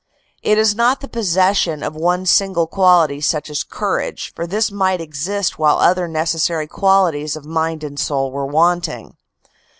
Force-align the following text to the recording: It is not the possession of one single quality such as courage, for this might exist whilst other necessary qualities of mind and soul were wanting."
It 0.41 0.57
is 0.57 0.73
not 0.73 0.99
the 1.01 1.07
possession 1.07 1.83
of 1.83 1.95
one 1.95 2.25
single 2.25 2.65
quality 2.65 3.21
such 3.21 3.51
as 3.51 3.63
courage, 3.63 4.33
for 4.35 4.47
this 4.47 4.71
might 4.71 4.99
exist 4.99 5.59
whilst 5.59 5.83
other 5.85 6.07
necessary 6.07 6.65
qualities 6.65 7.35
of 7.35 7.45
mind 7.45 7.83
and 7.83 7.99
soul 7.99 8.31
were 8.31 8.47
wanting." 8.47 9.15